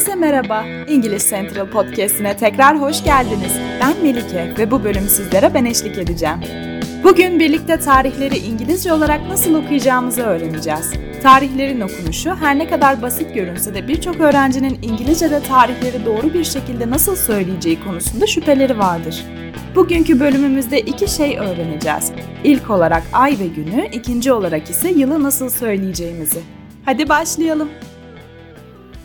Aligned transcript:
Herkese 0.00 0.18
merhaba. 0.18 0.64
İngiliz 0.88 1.30
Central 1.30 1.66
Podcast'ine 1.66 2.36
tekrar 2.36 2.80
hoş 2.80 3.04
geldiniz. 3.04 3.52
Ben 3.80 4.02
Melike 4.02 4.54
ve 4.58 4.70
bu 4.70 4.84
bölüm 4.84 5.08
sizlere 5.08 5.54
ben 5.54 5.64
eşlik 5.64 5.98
edeceğim. 5.98 6.36
Bugün 7.04 7.40
birlikte 7.40 7.78
tarihleri 7.78 8.38
İngilizce 8.38 8.92
olarak 8.92 9.28
nasıl 9.28 9.54
okuyacağımızı 9.54 10.22
öğreneceğiz. 10.22 10.92
Tarihlerin 11.22 11.80
okunuşu 11.80 12.34
her 12.34 12.58
ne 12.58 12.68
kadar 12.68 13.02
basit 13.02 13.34
görünse 13.34 13.74
de 13.74 13.88
birçok 13.88 14.20
öğrencinin 14.20 14.78
İngilizce'de 14.82 15.42
tarihleri 15.42 16.04
doğru 16.04 16.34
bir 16.34 16.44
şekilde 16.44 16.90
nasıl 16.90 17.16
söyleyeceği 17.16 17.84
konusunda 17.84 18.26
şüpheleri 18.26 18.78
vardır. 18.78 19.24
Bugünkü 19.74 20.20
bölümümüzde 20.20 20.80
iki 20.80 21.08
şey 21.08 21.38
öğreneceğiz. 21.38 22.12
İlk 22.44 22.70
olarak 22.70 23.02
ay 23.12 23.36
ve 23.40 23.46
günü, 23.46 23.88
ikinci 23.92 24.32
olarak 24.32 24.70
ise 24.70 24.90
yılı 24.90 25.22
nasıl 25.22 25.50
söyleyeceğimizi. 25.50 26.40
Hadi 26.84 27.08
başlayalım. 27.08 27.68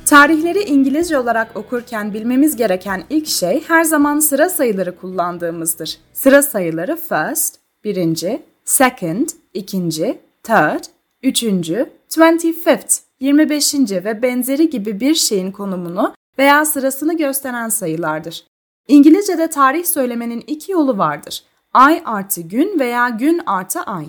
Tarihleri 0.05 0.59
İngilizce 0.59 1.17
olarak 1.17 1.57
okurken 1.57 2.13
bilmemiz 2.13 2.55
gereken 2.55 3.03
ilk 3.09 3.27
şey 3.27 3.63
her 3.67 3.83
zaman 3.83 4.19
sıra 4.19 4.49
sayıları 4.49 4.97
kullandığımızdır. 4.97 5.97
Sıra 6.13 6.41
sayıları 6.41 6.95
first, 6.95 7.55
birinci, 7.83 8.41
second, 8.65 9.29
ikinci, 9.53 10.19
third, 10.43 10.83
üçüncü, 11.23 11.89
twenty-fifth, 12.09 12.99
yirmi 13.19 13.49
beşinci 13.49 14.05
ve 14.05 14.21
benzeri 14.21 14.69
gibi 14.69 14.99
bir 14.99 15.15
şeyin 15.15 15.51
konumunu 15.51 16.13
veya 16.39 16.65
sırasını 16.65 17.17
gösteren 17.17 17.69
sayılardır. 17.69 18.43
İngilizce'de 18.87 19.49
tarih 19.49 19.85
söylemenin 19.85 20.43
iki 20.47 20.71
yolu 20.71 20.97
vardır. 20.97 21.43
Ay 21.73 22.01
artı 22.05 22.41
gün 22.41 22.79
veya 22.79 23.09
gün 23.09 23.41
artı 23.45 23.79
ay. 23.79 24.05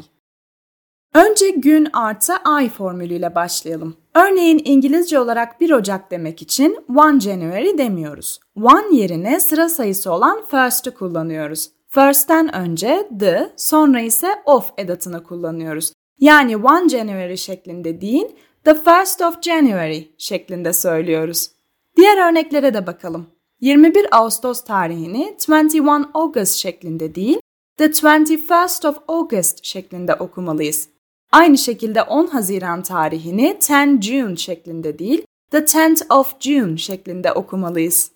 Önce 1.16 1.50
gün 1.50 1.88
artı 1.92 2.32
ay 2.36 2.70
formülüyle 2.70 3.34
başlayalım. 3.34 3.96
Örneğin 4.14 4.62
İngilizce 4.64 5.20
olarak 5.20 5.60
1 5.60 5.70
Ocak 5.70 6.10
demek 6.10 6.42
için 6.42 6.78
1 6.88 7.20
January 7.20 7.78
demiyoruz. 7.78 8.40
1 8.56 8.96
yerine 8.96 9.40
sıra 9.40 9.68
sayısı 9.68 10.12
olan 10.12 10.44
first'ı 10.50 10.94
kullanıyoruz. 10.94 11.70
First'ten 11.88 12.54
önce 12.54 13.08
the, 13.20 13.52
sonra 13.56 14.00
ise 14.00 14.28
of 14.44 14.72
edatını 14.78 15.22
kullanıyoruz. 15.22 15.92
Yani 16.18 16.62
1 16.62 16.88
January 16.88 17.36
şeklinde 17.36 18.00
değil, 18.00 18.26
the 18.64 18.74
first 18.74 19.22
of 19.22 19.42
January 19.42 20.02
şeklinde 20.18 20.72
söylüyoruz. 20.72 21.50
Diğer 21.96 22.30
örneklere 22.30 22.74
de 22.74 22.86
bakalım. 22.86 23.26
21 23.60 24.06
Ağustos 24.12 24.64
tarihini 24.64 25.36
21 25.48 26.06
August 26.14 26.54
şeklinde 26.54 27.14
değil, 27.14 27.40
the 27.76 27.84
21st 27.84 28.88
of 28.88 28.96
August 29.08 29.64
şeklinde 29.64 30.14
okumalıyız. 30.14 30.95
Aynı 31.32 31.58
şekilde 31.58 32.02
10 32.02 32.26
Haziran 32.26 32.82
tarihini 32.82 33.58
10 33.70 34.00
June 34.00 34.36
şeklinde 34.36 34.98
değil, 34.98 35.22
the 35.50 35.58
10th 35.58 36.14
of 36.14 36.34
June 36.40 36.76
şeklinde 36.76 37.32
okumalıyız. 37.32 38.10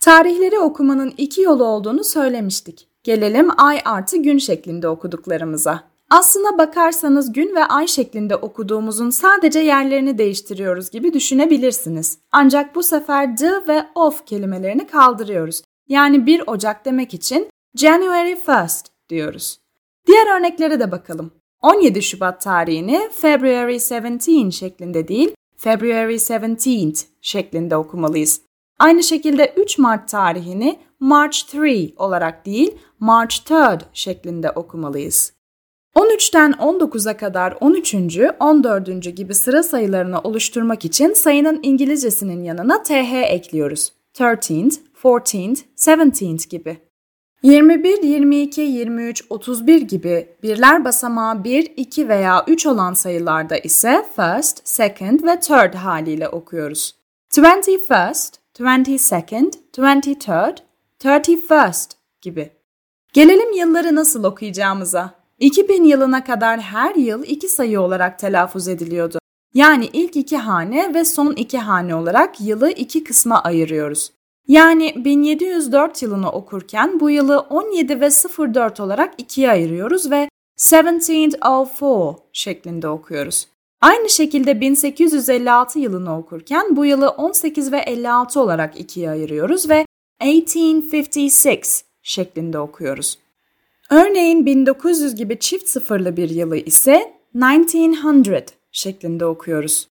Tarihleri 0.00 0.58
okumanın 0.58 1.14
iki 1.16 1.42
yolu 1.42 1.64
olduğunu 1.64 2.04
söylemiştik. 2.04 2.88
Gelelim 3.02 3.50
ay 3.56 3.80
artı 3.84 4.16
gün 4.16 4.38
şeklinde 4.38 4.88
okuduklarımıza. 4.88 5.90
Aslına 6.10 6.58
bakarsanız 6.58 7.32
gün 7.32 7.54
ve 7.54 7.64
ay 7.64 7.86
şeklinde 7.86 8.36
okuduğumuzun 8.36 9.10
sadece 9.10 9.60
yerlerini 9.60 10.18
değiştiriyoruz 10.18 10.90
gibi 10.90 11.14
düşünebilirsiniz. 11.14 12.18
Ancak 12.32 12.74
bu 12.74 12.82
sefer 12.82 13.36
the 13.36 13.52
ve 13.68 13.86
of 13.94 14.26
kelimelerini 14.26 14.86
kaldırıyoruz. 14.86 15.62
Yani 15.88 16.26
1 16.26 16.42
Ocak 16.46 16.84
demek 16.84 17.14
için 17.14 17.50
January 17.76 18.32
1st 18.32 18.86
diyoruz. 19.08 19.60
Diğer 20.06 20.38
örneklere 20.38 20.80
de 20.80 20.90
bakalım. 20.90 21.32
17 21.62 22.02
Şubat 22.02 22.40
tarihini 22.40 23.08
February 23.12 23.78
17 23.78 24.52
şeklinde 24.52 25.08
değil, 25.08 25.34
February 25.56 26.14
17th 26.14 27.04
şeklinde 27.20 27.76
okumalıyız. 27.76 28.40
Aynı 28.78 29.02
şekilde 29.02 29.52
3 29.56 29.78
Mart 29.78 30.08
tarihini 30.08 30.78
March 31.00 31.54
3 31.54 31.92
olarak 31.96 32.46
değil, 32.46 32.78
March 33.00 33.36
3rd 33.36 33.80
şeklinde 33.92 34.50
okumalıyız. 34.50 35.32
13'ten 35.96 36.52
19'a 36.52 37.16
kadar 37.16 37.56
13. 37.60 37.94
14. 38.40 39.16
gibi 39.16 39.34
sıra 39.34 39.62
sayılarını 39.62 40.20
oluşturmak 40.20 40.84
için 40.84 41.12
sayının 41.12 41.60
İngilizcesinin 41.62 42.42
yanına 42.42 42.82
th 42.82 43.12
ekliyoruz. 43.12 43.92
13th, 44.14 44.78
14th, 45.02 45.58
17th 45.76 46.48
gibi. 46.48 46.89
21, 47.42 48.02
22, 48.02 48.60
23, 48.60 49.24
31 49.30 49.80
gibi 49.80 50.28
birler 50.42 50.84
basamağı 50.84 51.44
1, 51.44 51.72
2 51.76 52.08
veya 52.08 52.44
3 52.46 52.66
olan 52.66 52.94
sayılarda 52.94 53.58
ise 53.58 54.06
first, 54.16 54.68
second 54.68 55.22
ve 55.22 55.40
third 55.40 55.74
haliyle 55.74 56.28
okuyoruz. 56.28 56.94
21st, 57.32 58.34
22nd, 58.58 59.52
23rd, 59.76 60.56
31st 61.00 61.90
gibi. 62.22 62.50
Gelelim 63.12 63.52
yılları 63.52 63.94
nasıl 63.94 64.24
okuyacağımıza. 64.24 65.14
2000 65.38 65.84
yılına 65.84 66.24
kadar 66.24 66.60
her 66.60 66.94
yıl 66.94 67.24
iki 67.24 67.48
sayı 67.48 67.80
olarak 67.80 68.18
telaffuz 68.18 68.68
ediliyordu. 68.68 69.18
Yani 69.54 69.88
ilk 69.92 70.16
iki 70.16 70.36
hane 70.36 70.94
ve 70.94 71.04
son 71.04 71.32
iki 71.32 71.58
hane 71.58 71.94
olarak 71.94 72.40
yılı 72.40 72.70
iki 72.70 73.04
kısma 73.04 73.42
ayırıyoruz. 73.42 74.12
Yani 74.48 75.04
1704 75.04 76.02
yılını 76.02 76.32
okurken 76.32 77.00
bu 77.00 77.10
yılı 77.10 77.38
17 77.40 78.00
ve 78.00 78.08
04 78.54 78.80
olarak 78.80 79.14
ikiye 79.18 79.50
ayırıyoruz 79.50 80.10
ve 80.10 80.28
1704 80.72 82.18
şeklinde 82.32 82.88
okuyoruz. 82.88 83.46
Aynı 83.80 84.10
şekilde 84.10 84.60
1856 84.60 85.78
yılını 85.78 86.18
okurken 86.18 86.76
bu 86.76 86.84
yılı 86.84 87.08
18 87.08 87.72
ve 87.72 87.78
56 87.78 88.40
olarak 88.40 88.80
ikiye 88.80 89.10
ayırıyoruz 89.10 89.70
ve 89.70 89.86
1856 90.22 91.84
şeklinde 92.02 92.58
okuyoruz. 92.58 93.18
Örneğin 93.90 94.46
1900 94.46 95.14
gibi 95.14 95.38
çift 95.38 95.68
sıfırlı 95.68 96.16
bir 96.16 96.30
yılı 96.30 96.56
ise 96.56 97.14
1900 97.34 98.44
şeklinde 98.72 99.26
okuyoruz. 99.26 99.88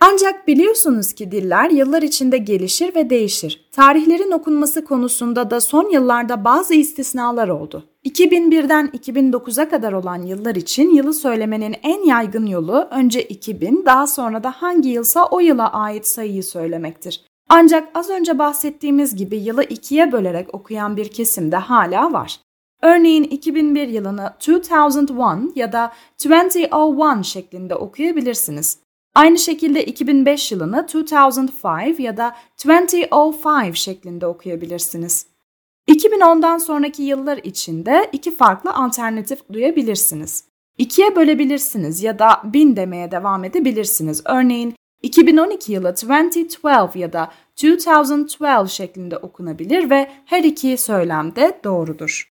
Ancak 0.00 0.48
biliyorsunuz 0.48 1.12
ki 1.12 1.30
diller 1.30 1.70
yıllar 1.70 2.02
içinde 2.02 2.38
gelişir 2.38 2.94
ve 2.94 3.10
değişir. 3.10 3.68
Tarihlerin 3.72 4.30
okunması 4.30 4.84
konusunda 4.84 5.50
da 5.50 5.60
son 5.60 5.90
yıllarda 5.90 6.44
bazı 6.44 6.74
istisnalar 6.74 7.48
oldu. 7.48 7.84
2001'den 8.04 8.86
2009'a 8.86 9.68
kadar 9.68 9.92
olan 9.92 10.22
yıllar 10.22 10.54
için 10.54 10.90
yılı 10.90 11.14
söylemenin 11.14 11.76
en 11.82 12.04
yaygın 12.04 12.46
yolu 12.46 12.88
önce 12.90 13.22
2000 13.22 13.82
daha 13.86 14.06
sonra 14.06 14.44
da 14.44 14.50
hangi 14.50 14.88
yılsa 14.88 15.26
o 15.26 15.40
yıla 15.40 15.72
ait 15.72 16.06
sayıyı 16.06 16.44
söylemektir. 16.44 17.24
Ancak 17.48 17.88
az 17.94 18.10
önce 18.10 18.38
bahsettiğimiz 18.38 19.16
gibi 19.16 19.36
yılı 19.36 19.64
ikiye 19.64 20.12
bölerek 20.12 20.54
okuyan 20.54 20.96
bir 20.96 21.08
kesim 21.08 21.52
de 21.52 21.56
hala 21.56 22.12
var. 22.12 22.40
Örneğin 22.82 23.24
2001 23.24 23.88
yılını 23.88 24.32
2001 24.40 25.56
ya 25.56 25.72
da 25.72 25.92
2001 26.24 27.24
şeklinde 27.24 27.74
okuyabilirsiniz. 27.74 28.85
Aynı 29.16 29.38
şekilde 29.38 29.84
2005 29.84 30.52
yılını 30.52 30.86
2005 30.86 31.98
ya 31.98 32.16
da 32.16 32.36
2005 32.62 33.78
şeklinde 33.78 34.26
okuyabilirsiniz. 34.26 35.26
2010'dan 35.88 36.58
sonraki 36.58 37.02
yıllar 37.02 37.36
içinde 37.36 38.08
iki 38.12 38.36
farklı 38.36 38.74
alternatif 38.74 39.52
duyabilirsiniz. 39.52 40.44
İkiye 40.78 41.16
bölebilirsiniz 41.16 42.02
ya 42.02 42.18
da 42.18 42.40
1000 42.44 42.76
demeye 42.76 43.10
devam 43.10 43.44
edebilirsiniz. 43.44 44.22
Örneğin 44.24 44.74
2012 45.02 45.72
yılı 45.72 45.88
2012 45.88 46.98
ya 46.98 47.12
da 47.12 47.32
2012 47.56 48.70
şeklinde 48.74 49.18
okunabilir 49.18 49.90
ve 49.90 50.10
her 50.24 50.44
iki 50.44 50.76
söylem 50.76 51.36
de 51.36 51.60
doğrudur. 51.64 52.32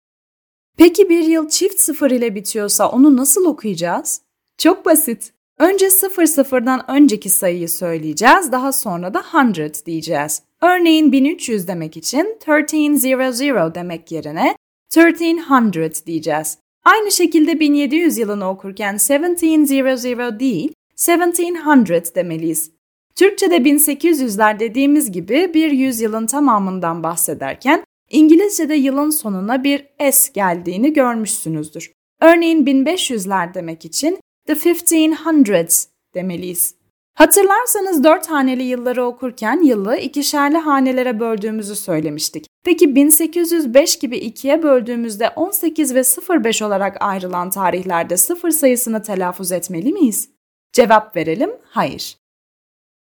Peki 0.76 1.08
bir 1.08 1.24
yıl 1.24 1.48
çift 1.48 1.80
sıfır 1.80 2.10
ile 2.10 2.34
bitiyorsa 2.34 2.90
onu 2.90 3.16
nasıl 3.16 3.44
okuyacağız? 3.44 4.22
Çok 4.58 4.86
basit. 4.86 5.35
Önce 5.58 5.90
sıfır 5.90 6.26
sıfırdan 6.26 6.90
önceki 6.90 7.30
sayıyı 7.30 7.68
söyleyeceğiz, 7.68 8.52
daha 8.52 8.72
sonra 8.72 9.14
da 9.14 9.22
hundred 9.32 9.74
diyeceğiz. 9.86 10.42
Örneğin 10.62 11.12
1300 11.12 11.68
demek 11.68 11.96
için 11.96 12.38
1300 12.46 13.74
demek 13.74 14.12
yerine 14.12 14.56
1300 14.96 16.06
diyeceğiz. 16.06 16.58
Aynı 16.84 17.12
şekilde 17.12 17.60
1700 17.60 18.18
yılını 18.18 18.48
okurken 18.48 18.96
1700 18.96 20.40
değil, 20.40 20.72
1700 21.08 22.14
demeliyiz. 22.14 22.70
Türkçe'de 23.14 23.56
1800'ler 23.56 24.60
dediğimiz 24.60 25.12
gibi 25.12 25.50
bir 25.54 25.70
yüzyılın 25.70 26.26
tamamından 26.26 27.02
bahsederken 27.02 27.84
İngilizce'de 28.10 28.74
yılın 28.74 29.10
sonuna 29.10 29.64
bir 29.64 29.86
s 30.12 30.32
geldiğini 30.32 30.92
görmüşsünüzdür. 30.92 31.92
Örneğin 32.20 32.66
1500'ler 32.66 33.54
demek 33.54 33.84
için 33.84 34.18
the 34.46 34.52
1500s 34.52 35.86
demeliyiz. 36.14 36.74
Hatırlarsanız 37.14 38.04
dört 38.04 38.30
haneli 38.30 38.62
yılları 38.62 39.04
okurken 39.04 39.62
yılı 39.62 39.96
ikişerli 39.96 40.56
hanelere 40.56 41.20
böldüğümüzü 41.20 41.76
söylemiştik. 41.76 42.46
Peki 42.64 42.94
1805 42.94 43.98
gibi 43.98 44.16
ikiye 44.16 44.62
böldüğümüzde 44.62 45.28
18 45.28 45.94
ve 45.94 46.02
05 46.44 46.62
olarak 46.62 46.96
ayrılan 47.00 47.50
tarihlerde 47.50 48.16
sıfır 48.16 48.50
sayısını 48.50 49.02
telaffuz 49.02 49.52
etmeli 49.52 49.92
miyiz? 49.92 50.28
Cevap 50.72 51.16
verelim, 51.16 51.50
hayır. 51.64 52.16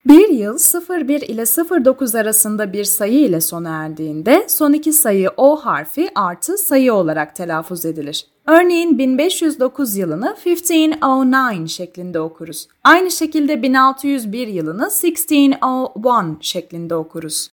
Bir 0.06 0.28
yıl 0.28 0.58
01 0.58 1.20
ile 1.20 1.44
09 1.84 2.14
arasında 2.14 2.72
bir 2.72 2.84
sayı 2.84 3.20
ile 3.20 3.40
sona 3.40 3.84
erdiğinde 3.84 4.46
son 4.48 4.72
iki 4.72 4.92
sayı 4.92 5.30
O 5.36 5.56
harfi 5.56 6.08
artı 6.14 6.58
sayı 6.58 6.94
olarak 6.94 7.36
telaffuz 7.36 7.84
edilir. 7.84 8.26
Örneğin 8.46 8.98
1509 8.98 9.96
yılını 9.96 10.36
1509 10.46 11.70
şeklinde 11.70 12.20
okuruz. 12.20 12.68
Aynı 12.84 13.10
şekilde 13.10 13.62
1601 13.62 14.48
yılını 14.48 14.90
1601 15.02 16.36
şeklinde 16.40 16.94
okuruz. 16.94 17.50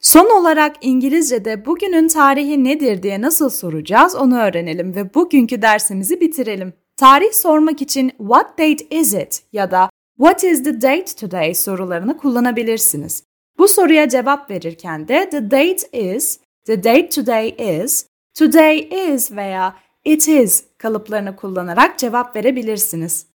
Son 0.00 0.40
olarak 0.40 0.76
İngilizce'de 0.80 1.66
bugünün 1.66 2.08
tarihi 2.08 2.64
nedir 2.64 3.02
diye 3.02 3.20
nasıl 3.20 3.50
soracağız 3.50 4.14
onu 4.14 4.38
öğrenelim 4.38 4.94
ve 4.94 5.14
bugünkü 5.14 5.62
dersimizi 5.62 6.20
bitirelim. 6.20 6.72
Tarih 6.96 7.32
sormak 7.32 7.82
için 7.82 8.08
what 8.18 8.50
date 8.58 8.86
is 8.90 9.14
it 9.14 9.42
ya 9.52 9.70
da 9.70 9.90
what 10.18 10.44
is 10.44 10.64
the 10.64 10.82
date 10.82 11.16
today 11.16 11.54
sorularını 11.54 12.16
kullanabilirsiniz. 12.16 13.24
Bu 13.58 13.68
soruya 13.68 14.08
cevap 14.08 14.50
verirken 14.50 15.08
de 15.08 15.30
the 15.30 15.50
date 15.50 15.88
is, 15.92 16.40
the 16.66 16.84
date 16.84 17.08
today 17.08 17.48
is, 17.48 18.06
today 18.34 18.78
is 18.78 19.32
veya 19.32 19.76
it 20.04 20.28
is 20.28 20.64
kalıplarını 20.78 21.36
kullanarak 21.36 21.98
cevap 21.98 22.36
verebilirsiniz. 22.36 23.26